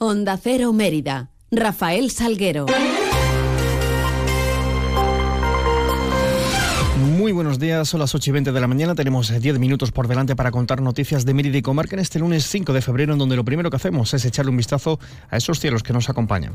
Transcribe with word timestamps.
Onda 0.00 0.36
Cero 0.36 0.72
Mérida. 0.72 1.30
Rafael 1.50 2.12
Salguero. 2.12 2.66
Muy 7.16 7.32
buenos 7.32 7.58
días, 7.58 7.88
son 7.88 7.98
las 7.98 8.14
8 8.14 8.30
y 8.30 8.32
20 8.32 8.52
de 8.52 8.60
la 8.60 8.68
mañana. 8.68 8.94
Tenemos 8.94 9.28
10 9.28 9.44
eh, 9.44 9.58
minutos 9.58 9.90
por 9.90 10.06
delante 10.06 10.36
para 10.36 10.52
contar 10.52 10.82
noticias 10.82 11.24
de 11.24 11.34
Mérida 11.34 11.58
y 11.58 11.62
Comarca 11.62 11.96
en 11.96 12.00
este 12.00 12.20
lunes 12.20 12.46
5 12.46 12.72
de 12.72 12.80
febrero, 12.80 13.14
en 13.14 13.18
donde 13.18 13.34
lo 13.34 13.44
primero 13.44 13.70
que 13.70 13.76
hacemos 13.76 14.14
es 14.14 14.24
echarle 14.24 14.52
un 14.52 14.56
vistazo 14.56 15.00
a 15.30 15.36
esos 15.36 15.58
cielos 15.58 15.82
que 15.82 15.92
nos 15.92 16.08
acompañan. 16.08 16.54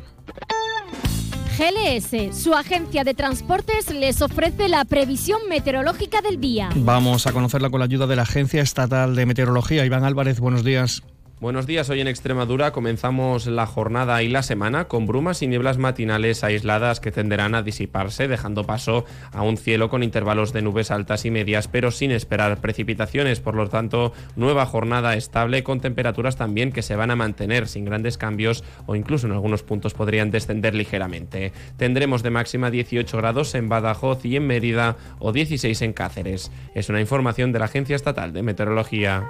GLS, 1.57 2.41
su 2.41 2.54
agencia 2.54 3.04
de 3.04 3.14
transportes, 3.14 3.94
les 3.94 4.21
ofrece 4.21 4.70
la 4.70 4.86
previsión 4.86 5.41
meteorológica 5.50 6.21
del 6.21 6.39
día. 6.39 6.70
Vamos 6.78 7.28
a 7.28 7.34
conocerla 7.34 7.70
con 7.70 7.80
la 7.80 7.86
ayuda 7.86 8.07
de 8.07 8.16
la 8.16 8.21
Agencia 8.21 8.62
Estatal 8.62 9.18
de 9.18 9.25
Meteorología. 9.25 9.86
Iván 9.86 10.05
Álvarez, 10.05 10.39
buenos 10.39 10.64
días. 10.64 11.04
Buenos 11.44 11.68
días, 11.68 11.89
hoy 11.89 12.00
en 12.00 12.07
Extremadura 12.07 12.71
comenzamos 12.71 13.48
la 13.48 13.66
jornada 13.66 14.23
y 14.23 14.30
la 14.30 14.43
semana 14.43 14.88
con 14.88 15.05
brumas 15.05 15.42
y 15.42 15.47
nieblas 15.47 15.78
matinales 15.78 16.42
aisladas 16.42 17.02
que 17.02 17.11
tenderán 17.11 17.54
a 17.54 17.61
disiparse, 17.61 18.29
dejando 18.29 18.64
paso 18.64 19.04
a 19.33 19.42
un 19.42 19.57
cielo 19.57 19.89
con 19.89 20.04
intervalos 20.04 20.54
de 20.54 20.61
nubes 20.61 20.89
altas 20.89 21.25
y 21.25 21.32
medias, 21.32 21.68
pero 21.68 21.92
sin 21.92 22.11
esperar 22.11 22.61
precipitaciones. 22.61 23.42
Por 23.42 23.56
lo 23.56 23.68
tanto, 23.68 24.14
nueva 24.38 24.66
jornada 24.66 25.18
estable 25.18 25.66
con 25.66 25.82
temperaturas 25.82 26.38
también 26.38 26.71
que 26.71 26.82
se 26.82 26.96
van 26.96 27.11
a 27.11 27.18
mantener 27.18 27.68
sin 27.68 27.83
grandes 27.83 28.18
cambios 28.18 28.64
o 28.86 28.96
incluso 28.96 29.28
en 29.28 29.33
algunos 29.33 29.64
puntos 29.64 29.94
podrían 29.94 30.32
descender 30.32 30.74
ligeramente. 30.74 31.52
Tendremos 31.75 32.23
de 32.23 32.30
máxima 32.30 32.72
18 32.72 33.17
grados 33.17 33.53
en 33.53 33.67
Badajoz 33.67 34.23
y 34.23 34.38
en 34.38 34.47
Mérida 34.47 34.95
o 35.19 35.33
16 35.33 35.81
en 35.81 35.91
Cáceres. 35.91 36.53
Es 36.73 36.88
una 36.88 37.02
información 37.02 37.52
de 37.52 37.59
la 37.59 37.66
Agencia 37.66 37.97
Estatal 37.97 38.31
de 38.31 38.44
Meteorología. 38.44 39.30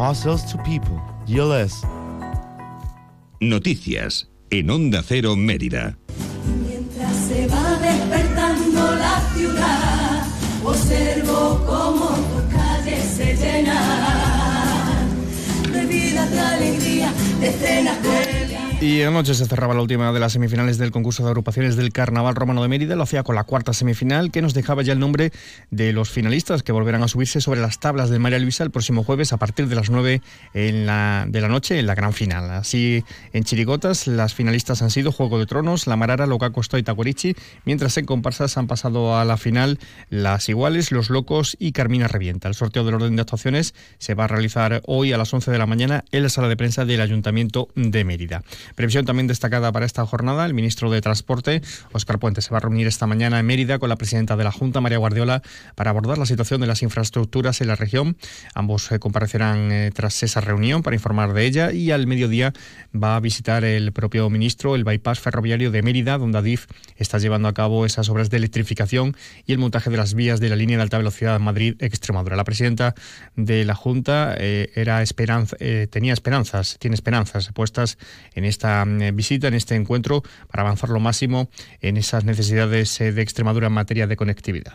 Parcels 0.00 0.50
to 0.50 0.56
people. 0.62 0.98
GLS. 1.26 1.84
Noticias 3.38 4.30
en 4.48 4.70
Onda 4.70 5.02
Cero 5.06 5.36
Mérida. 5.36 5.98
Mientras 6.66 7.14
se 7.14 7.46
va 7.46 7.78
despertando 7.78 8.94
la 8.96 9.20
ciudad, 9.34 10.26
observo 10.64 11.62
cómo 11.66 12.16
tus 12.16 12.44
calles 12.50 13.04
se 13.14 13.36
llenan 13.36 15.10
de 15.70 15.84
vida, 15.84 16.24
de 16.30 16.40
alegría, 16.40 17.12
de 17.38 17.48
escenas 17.48 18.02
de 18.02 18.29
y 18.80 19.02
anoche 19.02 19.34
se 19.34 19.44
cerraba 19.44 19.74
la 19.74 19.82
última 19.82 20.10
de 20.10 20.20
las 20.20 20.32
semifinales 20.32 20.78
del 20.78 20.90
concurso 20.90 21.22
de 21.22 21.28
agrupaciones 21.28 21.76
del 21.76 21.92
Carnaval 21.92 22.34
Romano 22.34 22.62
de 22.62 22.68
Mérida. 22.68 22.96
Lo 22.96 23.02
hacía 23.02 23.22
con 23.22 23.34
la 23.34 23.44
cuarta 23.44 23.74
semifinal, 23.74 24.30
que 24.30 24.40
nos 24.40 24.54
dejaba 24.54 24.82
ya 24.82 24.94
el 24.94 24.98
nombre 24.98 25.32
de 25.70 25.92
los 25.92 26.08
finalistas 26.08 26.62
que 26.62 26.72
volverán 26.72 27.02
a 27.02 27.08
subirse 27.08 27.42
sobre 27.42 27.60
las 27.60 27.78
tablas 27.78 28.08
de 28.08 28.18
María 28.18 28.38
Luisa 28.38 28.64
el 28.64 28.70
próximo 28.70 29.04
jueves 29.04 29.34
a 29.34 29.36
partir 29.36 29.68
de 29.68 29.74
las 29.74 29.90
9 29.90 30.22
en 30.54 30.86
la, 30.86 31.26
de 31.28 31.42
la 31.42 31.48
noche 31.48 31.78
en 31.78 31.86
la 31.86 31.94
gran 31.94 32.14
final. 32.14 32.50
Así, 32.50 33.04
en 33.34 33.44
Chirigotas, 33.44 34.06
las 34.06 34.32
finalistas 34.32 34.80
han 34.80 34.90
sido 34.90 35.12
Juego 35.12 35.38
de 35.38 35.44
Tronos, 35.44 35.86
La 35.86 35.96
Marara, 35.96 36.26
Loca 36.26 36.48
Costa 36.48 36.78
y 36.78 36.82
Tacuarichi, 36.82 37.36
mientras 37.66 37.98
en 37.98 38.06
comparsas 38.06 38.56
han 38.56 38.66
pasado 38.66 39.18
a 39.18 39.26
la 39.26 39.36
final 39.36 39.78
Las 40.08 40.48
Iguales, 40.48 40.90
Los 40.90 41.10
Locos 41.10 41.54
y 41.58 41.72
Carmina 41.72 42.08
Revienta. 42.08 42.48
El 42.48 42.54
sorteo 42.54 42.84
del 42.84 42.94
orden 42.94 43.14
de 43.14 43.20
actuaciones 43.20 43.74
se 43.98 44.14
va 44.14 44.24
a 44.24 44.28
realizar 44.28 44.80
hoy 44.86 45.12
a 45.12 45.18
las 45.18 45.34
11 45.34 45.50
de 45.50 45.58
la 45.58 45.66
mañana 45.66 46.04
en 46.12 46.22
la 46.22 46.30
sala 46.30 46.48
de 46.48 46.56
prensa 46.56 46.86
del 46.86 47.02
Ayuntamiento 47.02 47.68
de 47.74 48.04
Mérida. 48.04 48.42
Previsión 48.74 49.04
también 49.04 49.26
destacada 49.26 49.72
para 49.72 49.86
esta 49.86 50.04
jornada, 50.06 50.46
el 50.46 50.54
ministro 50.54 50.90
de 50.90 51.00
Transporte, 51.00 51.62
Óscar 51.92 52.18
Puente, 52.18 52.42
se 52.42 52.50
va 52.50 52.58
a 52.58 52.60
reunir 52.60 52.86
esta 52.86 53.06
mañana 53.06 53.38
en 53.38 53.46
Mérida 53.46 53.78
con 53.78 53.88
la 53.88 53.96
presidenta 53.96 54.36
de 54.36 54.44
la 54.44 54.52
Junta, 54.52 54.80
María 54.80 54.98
Guardiola, 54.98 55.42
para 55.74 55.90
abordar 55.90 56.18
la 56.18 56.26
situación 56.26 56.60
de 56.60 56.66
las 56.66 56.82
infraestructuras 56.82 57.60
en 57.60 57.68
la 57.68 57.76
región. 57.76 58.16
Ambos 58.54 58.90
eh, 58.92 58.98
comparecerán 58.98 59.72
eh, 59.72 59.90
tras 59.94 60.22
esa 60.22 60.40
reunión 60.40 60.82
para 60.82 60.96
informar 60.96 61.32
de 61.32 61.44
ella 61.44 61.72
y 61.72 61.90
al 61.90 62.06
mediodía 62.06 62.52
va 62.94 63.16
a 63.16 63.20
visitar 63.20 63.64
el 63.64 63.92
propio 63.92 64.28
ministro 64.30 64.74
el 64.74 64.84
bypass 64.84 65.20
ferroviario 65.20 65.70
de 65.70 65.82
Mérida, 65.82 66.18
donde 66.18 66.38
Adif 66.38 66.66
está 66.96 67.18
llevando 67.18 67.48
a 67.48 67.54
cabo 67.54 67.86
esas 67.86 68.08
obras 68.08 68.30
de 68.30 68.36
electrificación 68.36 69.16
y 69.46 69.52
el 69.52 69.58
montaje 69.58 69.90
de 69.90 69.96
las 69.96 70.14
vías 70.14 70.40
de 70.40 70.48
la 70.48 70.56
línea 70.56 70.76
de 70.76 70.82
alta 70.82 70.98
velocidad 70.98 71.40
Madrid-Extremadura. 71.40 72.36
La 72.36 72.44
presidenta 72.44 72.94
de 73.36 73.64
la 73.64 73.74
Junta 73.74 74.34
eh, 74.38 74.70
era 74.74 75.02
esperanza, 75.02 75.56
tenía 75.90 76.12
esperanzas, 76.12 76.76
tiene 76.78 76.94
esperanzas 76.94 77.50
puestas 77.52 77.98
en 78.34 78.44
esta 78.44 78.59
esta 78.60 78.84
mm, 78.84 79.16
visita, 79.16 79.48
en 79.48 79.54
este 79.54 79.74
encuentro, 79.74 80.22
para 80.50 80.62
avanzar 80.62 80.90
lo 80.90 81.00
máximo 81.00 81.48
en 81.80 81.96
esas 81.96 82.24
necesidades 82.24 83.00
eh, 83.00 83.10
de 83.12 83.22
Extremadura 83.22 83.68
en 83.68 83.72
materia 83.72 84.06
de 84.06 84.16
conectividad. 84.16 84.74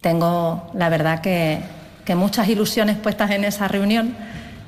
Tengo, 0.00 0.70
la 0.74 0.88
verdad, 0.88 1.20
que, 1.20 1.60
muchas 2.14 2.48
ilusiones 2.48 2.96
puestas 2.96 3.32
en 3.32 3.44
esa 3.44 3.68
reunión. 3.68 4.14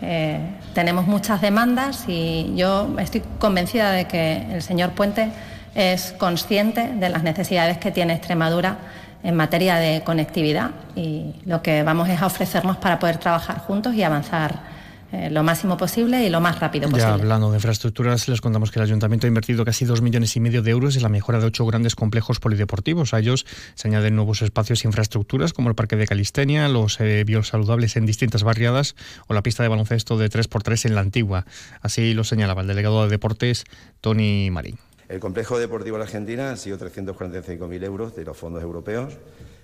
Eh, 0.02 0.40
tenemos 0.74 1.06
muchas 1.06 1.40
demandas 1.40 2.04
y 2.06 2.52
yo 2.54 2.94
estoy 2.98 3.22
convencida 3.38 3.92
de 3.92 4.06
que 4.06 4.44
el 4.52 4.60
señor 4.60 4.90
Puente 4.90 5.30
es 5.74 6.12
consciente 6.18 6.92
de 6.94 7.08
las 7.08 7.22
necesidades 7.22 7.78
que 7.78 7.90
tiene 7.92 8.12
Extremadura 8.14 8.76
en 9.22 9.34
materia 9.36 9.76
de 9.76 10.02
conectividad 10.02 10.70
y 10.94 11.34
lo 11.46 11.62
que 11.62 11.82
vamos 11.82 12.08
es 12.08 12.20
a 12.20 12.26
ofrecernos 12.26 12.76
para 12.76 12.98
poder 12.98 13.18
trabajar 13.18 13.58
juntos 13.58 13.94
y 13.94 14.02
avanzar 14.02 14.77
eh, 15.10 15.30
lo 15.30 15.42
máximo 15.42 15.76
posible 15.76 16.26
y 16.26 16.28
lo 16.28 16.40
más 16.40 16.58
rápido 16.60 16.84
posible. 16.84 17.02
Ya 17.02 17.14
hablando 17.14 17.50
de 17.50 17.56
infraestructuras, 17.56 18.28
les 18.28 18.40
contamos 18.40 18.70
que 18.70 18.78
el 18.78 18.84
Ayuntamiento 18.84 19.26
ha 19.26 19.28
invertido 19.28 19.64
casi 19.64 19.86
dos 19.86 20.02
millones 20.02 20.36
y 20.36 20.40
medio 20.40 20.60
de 20.62 20.70
euros 20.70 20.96
en 20.96 21.02
la 21.02 21.08
mejora 21.08 21.40
de 21.40 21.46
ocho 21.46 21.64
grandes 21.64 21.94
complejos 21.94 22.40
polideportivos. 22.40 23.14
A 23.14 23.18
ellos 23.18 23.46
se 23.74 23.88
añaden 23.88 24.16
nuevos 24.16 24.42
espacios 24.42 24.84
e 24.84 24.88
infraestructuras 24.88 25.54
como 25.54 25.70
el 25.70 25.74
Parque 25.74 25.96
de 25.96 26.06
Calistenia, 26.06 26.68
los 26.68 27.00
eh, 27.00 27.24
biosaludables 27.24 27.96
en 27.96 28.04
distintas 28.04 28.42
barriadas 28.42 28.96
o 29.28 29.34
la 29.34 29.42
pista 29.42 29.62
de 29.62 29.70
baloncesto 29.70 30.18
de 30.18 30.28
3x3 30.28 30.86
en 30.86 30.94
la 30.94 31.00
antigua. 31.00 31.46
Así 31.80 32.12
lo 32.12 32.24
señalaba 32.24 32.60
el 32.60 32.68
delegado 32.68 33.02
de 33.04 33.08
Deportes, 33.08 33.64
Tony 34.02 34.50
Marín. 34.50 34.78
El 35.08 35.20
complejo 35.20 35.58
deportivo 35.58 35.96
de 35.96 36.00
la 36.00 36.04
Argentina 36.04 36.50
ha 36.50 36.56
sido 36.56 36.78
345.000 36.78 37.84
euros 37.84 38.14
de 38.14 38.24
los 38.24 38.36
fondos 38.36 38.62
europeos. 38.62 39.14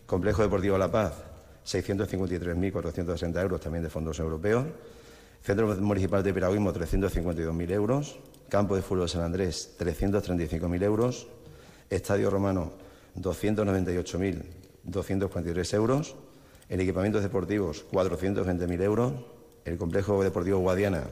Complejo 0.06 0.40
deportivo 0.40 0.78
La 0.78 0.90
Paz, 0.90 1.12
653.460 1.66 3.42
euros 3.42 3.60
también 3.60 3.84
de 3.84 3.90
fondos 3.90 4.18
europeos. 4.18 4.64
Centro 5.44 5.76
Municipal 5.76 6.22
de 6.22 6.32
Piragüismo, 6.32 6.72
352.000 6.72 7.70
euros. 7.72 8.18
Campo 8.48 8.76
de 8.76 8.82
Fútbol 8.82 9.10
San 9.10 9.24
Andrés, 9.24 9.76
335.000 9.78 10.82
euros. 10.82 11.26
Estadio 11.90 12.30
Romano, 12.30 12.72
298.243 13.20 15.74
euros. 15.74 16.16
En 16.70 16.80
equipamientos 16.80 17.22
deportivos, 17.22 17.84
420.000 17.92 18.80
euros. 18.80 19.12
El 19.66 19.76
Complejo 19.76 20.24
Deportivo 20.24 20.60
Guadiana, 20.60 21.04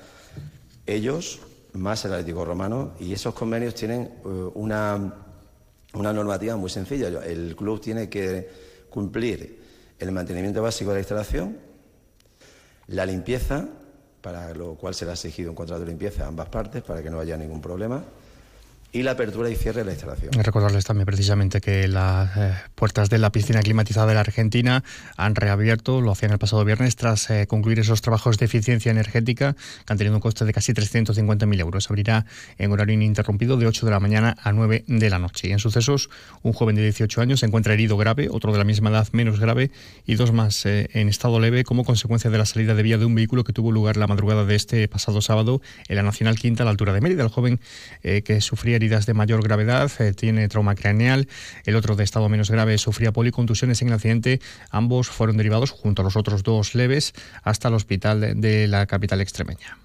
ellos 0.85 1.39
más 1.73 2.03
el 2.05 2.13
Atlético 2.13 2.45
Romano 2.45 2.93
y 2.99 3.13
esos 3.13 3.33
convenios 3.33 3.75
tienen 3.75 4.01
eh, 4.01 4.27
una, 4.55 5.13
una 5.93 6.13
normativa 6.13 6.55
muy 6.55 6.69
sencilla. 6.69 7.07
El 7.23 7.55
club 7.55 7.79
tiene 7.79 8.09
que 8.09 8.49
cumplir 8.89 9.61
el 9.99 10.11
mantenimiento 10.11 10.61
básico 10.61 10.91
de 10.91 10.95
la 10.95 11.01
instalación, 11.01 11.57
la 12.87 13.05
limpieza, 13.05 13.67
para 14.27 14.53
lo 14.53 14.75
cual 14.75 14.93
será 14.93 15.13
exigido 15.13 15.49
un 15.49 15.55
contrato 15.55 15.85
de 15.85 15.87
limpieza 15.87 16.25
a 16.25 16.27
ambas 16.27 16.49
partes 16.49 16.83
para 16.83 17.01
que 17.01 17.09
no 17.09 17.17
haya 17.17 17.37
ningún 17.37 17.61
problema 17.61 18.03
y 18.93 19.03
la 19.03 19.11
apertura 19.11 19.49
y 19.49 19.55
cierre 19.55 19.81
de 19.81 19.85
la 19.85 19.91
instalación. 19.91 20.31
Recordarles 20.31 20.85
también 20.85 21.05
precisamente 21.05 21.59
que 21.59 21.87
las 21.87 22.35
eh, 22.37 22.53
puertas 22.73 23.09
de 23.09 23.17
la 23.17 23.31
piscina 23.31 23.61
climatizada 23.61 24.07
de 24.07 24.13
la 24.13 24.21
Argentina 24.21 24.83
han 25.17 25.35
reabierto, 25.35 25.99
lo 25.99 26.11
hacían 26.11 26.31
el 26.31 26.39
pasado 26.39 26.63
viernes, 26.63 26.95
tras 26.95 27.29
eh, 27.29 27.47
concluir 27.47 27.79
esos 27.79 28.01
trabajos 28.01 28.37
de 28.37 28.45
eficiencia 28.45 28.89
energética 28.89 29.53
que 29.85 29.93
han 29.93 29.97
tenido 29.97 30.15
un 30.15 30.21
coste 30.21 30.45
de 30.45 30.53
casi 30.53 30.73
350.000 30.73 31.59
euros. 31.59 31.89
Abrirá 31.89 32.25
en 32.57 32.71
horario 32.71 32.93
ininterrumpido 32.93 33.57
de 33.57 33.67
8 33.67 33.85
de 33.85 33.91
la 33.91 33.99
mañana 33.99 34.37
a 34.41 34.53
9 34.53 34.85
de 34.87 35.09
la 35.09 35.19
noche. 35.19 35.49
Y 35.49 35.51
en 35.51 35.59
sucesos, 35.59 36.09
un 36.41 36.53
joven 36.53 36.75
de 36.75 36.83
18 36.83 37.21
años 37.21 37.41
se 37.41 37.45
encuentra 37.45 37.73
herido 37.73 37.97
grave, 37.97 38.29
otro 38.31 38.53
de 38.53 38.57
la 38.57 38.63
misma 38.63 38.89
edad 38.89 39.07
menos 39.11 39.39
grave 39.39 39.69
y 40.05 40.15
dos 40.15 40.31
más 40.31 40.65
eh, 40.65 40.89
en 40.93 41.09
estado 41.09 41.39
leve 41.39 41.65
como 41.65 41.83
consecuencia 41.83 42.29
de 42.29 42.37
la 42.37 42.45
salida 42.45 42.73
de 42.73 42.83
vía 42.83 42.97
de 42.97 43.05
un 43.05 43.15
vehículo 43.15 43.43
que 43.43 43.53
tuvo 43.53 43.71
lugar 43.71 43.97
la 43.97 44.07
madrugada 44.07 44.45
de 44.45 44.55
este 44.55 44.87
pasado 44.87 45.21
sábado 45.21 45.61
en 45.89 45.97
la 45.97 46.03
Nacional 46.03 46.37
Quinta 46.37 46.63
a 46.63 46.65
la 46.65 46.71
altura 46.71 46.93
de 46.93 47.01
Mérida. 47.01 47.23
El 47.23 47.29
joven 47.29 47.59
que 48.01 48.41
sufría 48.41 48.76
heridas 48.77 49.05
de 49.05 49.13
mayor 49.13 49.43
gravedad, 49.43 49.91
eh, 49.99 50.13
tiene 50.13 50.47
trauma 50.47 50.75
craneal, 50.75 51.27
el 51.65 51.75
otro 51.75 51.95
de 51.95 52.03
estado 52.03 52.29
menos 52.29 52.49
grave 52.49 52.77
sufría 52.77 53.11
policontusiones 53.11 53.81
en 53.81 53.89
el 53.89 53.95
accidente, 53.95 54.39
ambos 54.71 55.09
fueron 55.09 55.37
derivados 55.37 55.71
junto 55.71 56.01
a 56.01 56.05
los 56.05 56.15
otros 56.15 56.43
dos 56.43 56.75
leves 56.75 57.13
hasta 57.43 57.67
el 57.67 57.73
hospital 57.73 58.39
de 58.39 58.67
la 58.67 58.85
capital 58.85 59.21
extremeña. 59.21 59.77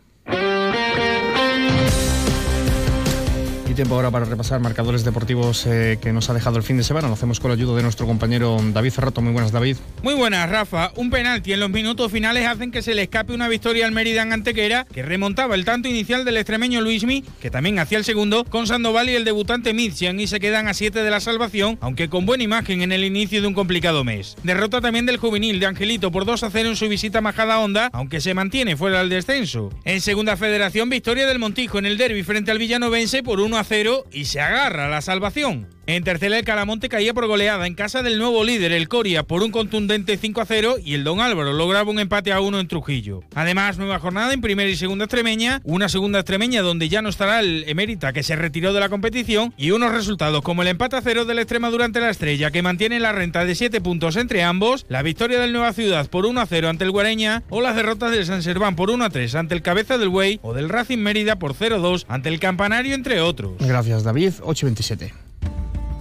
Tiempo 3.74 3.94
ahora 3.94 4.10
para 4.10 4.24
repasar 4.24 4.60
marcadores 4.60 5.04
deportivos 5.04 5.66
eh, 5.66 5.98
que 6.00 6.12
nos 6.12 6.28
ha 6.30 6.34
dejado 6.34 6.56
el 6.56 6.62
fin 6.62 6.76
de 6.76 6.84
semana. 6.84 7.08
Lo 7.08 7.14
hacemos 7.14 7.40
con 7.40 7.50
la 7.50 7.54
ayuda 7.54 7.76
de 7.76 7.82
nuestro 7.82 8.06
compañero 8.06 8.58
David 8.72 8.90
Ferrato. 8.90 9.20
Muy 9.20 9.32
buenas, 9.32 9.52
David. 9.52 9.76
Muy 10.02 10.14
buenas, 10.14 10.48
Rafa. 10.48 10.92
Un 10.96 11.10
penalti 11.10 11.52
en 11.52 11.60
los 11.60 11.70
minutos 11.70 12.10
finales 12.10 12.46
hacen 12.46 12.70
que 12.70 12.82
se 12.82 12.94
le 12.94 13.02
escape 13.02 13.32
una 13.32 13.48
victoria 13.48 13.86
al 13.86 13.92
Mérida 13.92 14.22
Antequera, 14.22 14.84
que 14.84 15.02
remontaba 15.02 15.54
el 15.54 15.64
tanto 15.64 15.88
inicial 15.88 16.24
del 16.24 16.36
extremeño 16.36 16.80
Luismi, 16.80 17.24
que 17.40 17.50
también 17.50 17.78
hacía 17.78 17.98
el 17.98 18.04
segundo, 18.04 18.44
con 18.44 18.66
Sandoval 18.66 19.08
y 19.08 19.14
el 19.14 19.24
debutante 19.24 19.74
Mitzian, 19.74 20.18
y 20.20 20.26
se 20.26 20.40
quedan 20.40 20.68
a 20.68 20.74
7 20.74 21.02
de 21.02 21.10
la 21.10 21.20
salvación, 21.20 21.78
aunque 21.80 22.08
con 22.08 22.26
buena 22.26 22.44
imagen 22.44 22.82
en 22.82 22.92
el 22.92 23.04
inicio 23.04 23.40
de 23.40 23.46
un 23.46 23.54
complicado 23.54 24.04
mes. 24.04 24.36
Derrota 24.42 24.80
también 24.80 25.06
del 25.06 25.16
juvenil 25.16 25.60
de 25.60 25.66
Angelito 25.66 26.10
por 26.10 26.24
2 26.24 26.42
a 26.42 26.50
0 26.50 26.70
en 26.70 26.76
su 26.76 26.88
visita 26.88 27.18
a 27.18 27.22
Majada 27.22 27.58
Honda, 27.58 27.90
aunque 27.92 28.20
se 28.20 28.34
mantiene 28.34 28.76
fuera 28.76 28.98
del 28.98 29.08
descenso. 29.08 29.70
En 29.84 30.00
segunda 30.00 30.36
federación, 30.36 30.90
victoria 30.90 31.26
del 31.26 31.38
Montijo 31.38 31.78
en 31.78 31.86
el 31.86 31.98
derby 31.98 32.22
frente 32.22 32.50
al 32.50 32.58
Villanovense 32.58 33.22
por 33.22 33.40
1 33.40 33.56
a 33.56 33.61
0 33.64 34.06
y 34.12 34.26
se 34.26 34.40
agarra 34.40 34.88
la 34.88 35.00
salvación. 35.00 35.68
En 35.84 36.04
tercera 36.04 36.38
el 36.38 36.44
Calamonte 36.44 36.88
caía 36.88 37.12
por 37.12 37.26
goleada 37.26 37.66
en 37.66 37.74
casa 37.74 38.04
del 38.04 38.16
nuevo 38.16 38.44
líder, 38.44 38.70
el 38.70 38.86
Coria, 38.88 39.24
por 39.24 39.42
un 39.42 39.50
contundente 39.50 40.16
5 40.16 40.40
a 40.40 40.46
0 40.46 40.76
y 40.84 40.94
el 40.94 41.02
Don 41.02 41.20
Álvaro 41.20 41.52
lograba 41.52 41.90
un 41.90 41.98
empate 41.98 42.32
a 42.32 42.40
1 42.40 42.60
en 42.60 42.68
Trujillo. 42.68 43.24
Además, 43.34 43.78
nueva 43.78 43.98
jornada 43.98 44.32
en 44.32 44.40
primera 44.40 44.70
y 44.70 44.76
segunda 44.76 45.06
extremeña, 45.06 45.60
una 45.64 45.88
segunda 45.88 46.20
extremeña 46.20 46.62
donde 46.62 46.88
ya 46.88 47.02
no 47.02 47.08
estará 47.08 47.40
el 47.40 47.64
Emérita 47.66 48.12
que 48.12 48.22
se 48.22 48.36
retiró 48.36 48.72
de 48.72 48.78
la 48.78 48.90
competición 48.90 49.52
y 49.56 49.72
unos 49.72 49.90
resultados 49.90 50.42
como 50.42 50.62
el 50.62 50.68
empate 50.68 50.94
a 50.94 51.02
0 51.02 51.24
del 51.24 51.40
Extrema 51.40 51.68
durante 51.68 51.98
la 51.98 52.10
Estrella 52.10 52.52
que 52.52 52.62
mantiene 52.62 53.00
la 53.00 53.10
renta 53.10 53.44
de 53.44 53.56
7 53.56 53.80
puntos 53.80 54.14
entre 54.14 54.44
ambos, 54.44 54.86
la 54.88 55.02
victoria 55.02 55.40
del 55.40 55.52
Nueva 55.52 55.72
Ciudad 55.72 56.08
por 56.08 56.26
1 56.26 56.40
a 56.40 56.46
0 56.46 56.68
ante 56.68 56.84
el 56.84 56.92
Guareña 56.92 57.42
o 57.50 57.60
las 57.60 57.74
derrotas 57.74 58.12
del 58.12 58.24
San 58.24 58.44
Serván 58.44 58.76
por 58.76 58.90
1 58.90 59.04
a 59.04 59.10
3 59.10 59.34
ante 59.34 59.56
el 59.56 59.62
Cabeza 59.62 59.98
del 59.98 60.10
Buey 60.10 60.38
o 60.42 60.54
del 60.54 60.68
Racing 60.68 60.98
Mérida 60.98 61.40
por 61.40 61.54
0 61.54 61.74
a 61.74 61.78
2 61.80 62.06
ante 62.08 62.28
el 62.28 62.38
Campanario 62.38 62.94
entre 62.94 63.20
otros. 63.20 63.54
Gracias 63.58 64.04
David, 64.04 64.34
827. 64.42 65.31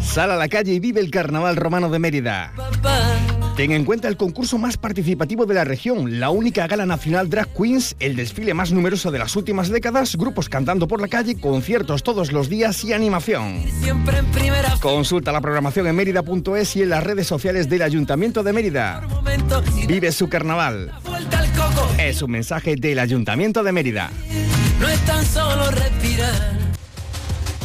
Sal 0.00 0.30
a 0.30 0.36
la 0.36 0.48
calle 0.48 0.72
y 0.72 0.80
vive 0.80 1.00
el 1.00 1.10
Carnaval 1.10 1.56
Romano 1.56 1.90
de 1.90 1.98
Mérida. 1.98 2.52
Ten 3.58 3.72
en 3.72 3.84
cuenta 3.84 4.06
el 4.06 4.16
concurso 4.16 4.56
más 4.56 4.76
participativo 4.76 5.44
de 5.44 5.54
la 5.54 5.64
región, 5.64 6.20
la 6.20 6.30
única 6.30 6.68
gala 6.68 6.86
nacional 6.86 7.28
Drag 7.28 7.52
Queens, 7.52 7.96
el 7.98 8.14
desfile 8.14 8.54
más 8.54 8.70
numeroso 8.70 9.10
de 9.10 9.18
las 9.18 9.34
últimas 9.34 9.68
décadas, 9.68 10.14
grupos 10.14 10.48
cantando 10.48 10.86
por 10.86 11.00
la 11.00 11.08
calle, 11.08 11.40
conciertos 11.40 12.04
todos 12.04 12.30
los 12.30 12.48
días 12.48 12.84
y 12.84 12.92
animación. 12.92 13.64
Consulta 14.80 15.32
la 15.32 15.40
programación 15.40 15.88
en 15.88 15.96
mérida.es 15.96 16.76
y 16.76 16.82
en 16.82 16.90
las 16.90 17.02
redes 17.02 17.26
sociales 17.26 17.68
del 17.68 17.82
Ayuntamiento 17.82 18.44
de 18.44 18.52
Mérida. 18.52 19.02
Vive 19.88 20.12
su 20.12 20.28
carnaval. 20.28 20.92
Es 21.98 22.22
un 22.22 22.30
mensaje 22.30 22.76
del 22.76 23.00
Ayuntamiento 23.00 23.64
de 23.64 23.72
Mérida. 23.72 24.10
No 24.80 24.88
es 24.88 25.00
tan 25.04 25.24
solo 25.26 25.68
respirar. 25.72 26.57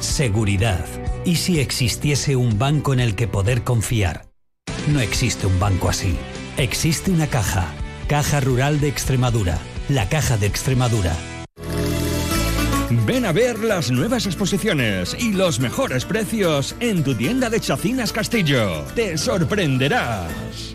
Seguridad. 0.00 0.84
¿Y 1.24 1.36
si 1.36 1.60
existiese 1.60 2.36
un 2.36 2.58
banco 2.58 2.92
en 2.92 3.00
el 3.00 3.14
que 3.14 3.28
poder 3.28 3.64
confiar? 3.64 4.28
No 4.88 5.00
existe 5.00 5.46
un 5.46 5.58
banco 5.58 5.88
así. 5.88 6.16
Existe 6.56 7.10
una 7.10 7.26
caja. 7.26 7.66
Caja 8.08 8.40
Rural 8.40 8.80
de 8.80 8.88
Extremadura. 8.88 9.58
La 9.88 10.08
Caja 10.08 10.36
de 10.36 10.46
Extremadura. 10.46 11.16
Ven 13.06 13.26
a 13.26 13.32
ver 13.32 13.58
las 13.58 13.90
nuevas 13.90 14.26
exposiciones 14.26 15.16
y 15.18 15.32
los 15.32 15.60
mejores 15.60 16.04
precios 16.04 16.74
en 16.80 17.04
tu 17.04 17.14
tienda 17.14 17.50
de 17.50 17.60
Chacinas 17.60 18.12
Castillo. 18.12 18.84
Te 18.94 19.18
sorprenderás. 19.18 20.67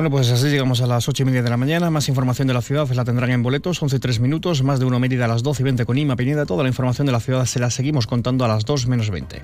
Bueno, 0.00 0.12
pues 0.12 0.30
así 0.30 0.48
llegamos 0.48 0.80
a 0.80 0.86
las 0.86 1.06
ocho 1.10 1.24
y 1.24 1.26
media 1.26 1.42
de 1.42 1.50
la 1.50 1.58
mañana. 1.58 1.90
Más 1.90 2.08
información 2.08 2.48
de 2.48 2.54
la 2.54 2.62
ciudad 2.62 2.88
la 2.88 3.04
tendrán 3.04 3.32
en 3.32 3.42
boletos, 3.42 3.82
11 3.82 3.96
y 3.96 3.98
3 3.98 4.20
minutos. 4.20 4.62
Más 4.62 4.80
de 4.80 4.86
uno 4.86 4.98
Mérida 4.98 5.26
a 5.26 5.28
las 5.28 5.42
12 5.42 5.60
y 5.60 5.64
20 5.64 5.84
con 5.84 5.98
Ima 5.98 6.16
Pineda. 6.16 6.46
Toda 6.46 6.62
la 6.62 6.70
información 6.70 7.04
de 7.04 7.12
la 7.12 7.20
ciudad 7.20 7.44
se 7.44 7.58
la 7.58 7.68
seguimos 7.68 8.06
contando 8.06 8.46
a 8.46 8.48
las 8.48 8.64
2 8.64 8.86
menos 8.86 9.10
20. 9.10 9.42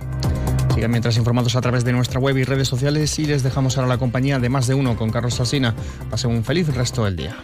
Sigan 0.74 0.90
mientras 0.90 1.18
informados 1.18 1.56
a 1.56 1.60
través 1.60 1.84
de 1.84 1.92
nuestra 1.92 2.20
web 2.20 2.38
y 2.38 2.44
redes 2.44 2.68
sociales 2.68 3.18
y 3.18 3.26
les 3.26 3.42
dejamos 3.42 3.76
ahora 3.76 3.88
la 3.88 3.98
compañía 3.98 4.38
de 4.38 4.48
más 4.48 4.66
de 4.66 4.72
uno 4.72 4.96
con 4.96 5.10
Carlos 5.10 5.34
Salsina. 5.34 5.74
Pasen 6.08 6.30
un 6.30 6.42
feliz 6.42 6.74
resto 6.74 7.04
del 7.04 7.16
día. 7.16 7.36